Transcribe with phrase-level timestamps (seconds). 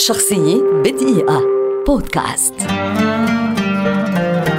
[0.00, 1.42] شخصية بدقيقة.
[1.86, 2.54] بودكاست.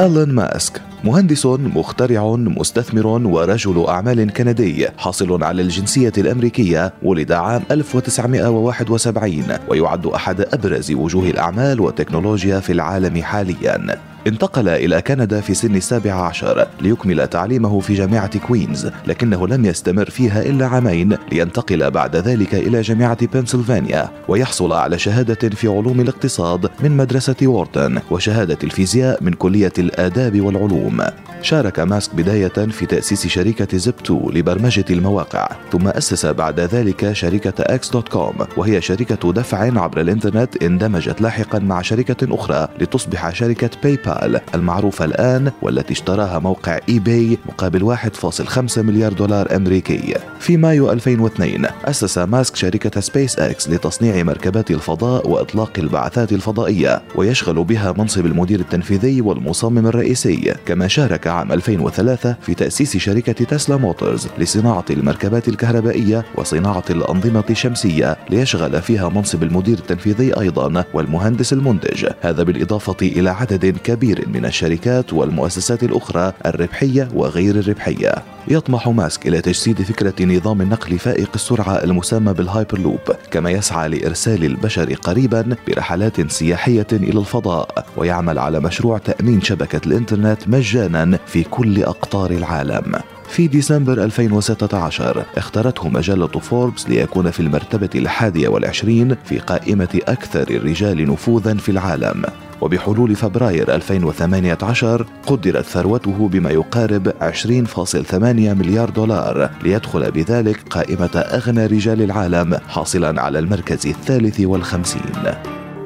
[0.00, 9.44] إيلون ماسك مهندس مخترع مستثمر ورجل أعمال كندي حاصل على الجنسية الأمريكية ولد عام 1971
[9.68, 13.98] ويعد أحد أبرز وجوه الأعمال والتكنولوجيا في العالم حاليا.
[14.26, 20.10] انتقل إلى كندا في سن السابع عشر ليكمل تعليمه في جامعة كوينز لكنه لم يستمر
[20.10, 26.70] فيها إلا عامين لينتقل بعد ذلك إلى جامعة بنسلفانيا ويحصل على شهادة في علوم الاقتصاد
[26.80, 31.02] من مدرسة وورتن وشهادة الفيزياء من كلية الآداب والعلوم.
[31.42, 37.90] شارك ماسك بداية في تأسيس شركة Zip2 لبرمجة المواقع ثم أسس بعد ذلك شركة إكس
[37.90, 43.96] دوت كوم وهي شركة دفع عبر الإنترنت اندمجت لاحقا مع شركة أخرى لتصبح شركة باي
[43.96, 44.13] بال
[44.54, 50.14] المعروفة الآن والتي اشتراها موقع اي باي مقابل 1.5 مليار دولار أمريكي.
[50.40, 57.64] في مايو 2002 أسس ماسك شركة سبيس إكس لتصنيع مركبات الفضاء وإطلاق البعثات الفضائية ويشغل
[57.64, 60.54] بها منصب المدير التنفيذي والمصمم الرئيسي.
[60.66, 68.16] كما شارك عام 2003 في تأسيس شركة تسلا موتورز لصناعة المركبات الكهربائية وصناعة الأنظمة الشمسية
[68.30, 72.06] ليشغل فيها منصب المدير التنفيذي أيضا والمهندس المنتج.
[72.20, 78.14] هذا بالإضافة إلى عدد كبير من الشركات والمؤسسات الأخرى الربحية وغير الربحية.
[78.48, 84.44] يطمح ماسك إلى تجسيد فكرة نظام النقل فائق السرعة المسمى بالهايبر لوب كما يسعى لإرسال
[84.44, 91.82] البشر قريبا برحلات سياحية إلى الفضاء ويعمل على مشروع تأمين شبكة الإنترنت مجانا في كل
[91.82, 92.94] أقطار العالم.
[93.28, 101.10] في ديسمبر 2016 اختارته مجلة فوربس ليكون في المرتبة الحادية والعشرين في قائمة أكثر الرجال
[101.10, 102.24] نفوذا في العالم.
[102.60, 108.14] وبحلول فبراير 2018 قدرت ثروته بما يقارب 20.8
[108.54, 115.12] مليار دولار ليدخل بذلك قائمة أغنى رجال العالم حاصلا على المركز الثالث والخمسين.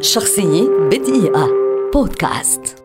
[0.00, 1.48] شخصية بدقيقة.
[1.94, 2.77] بودكاست.